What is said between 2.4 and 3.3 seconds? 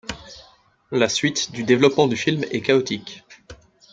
est chaotique.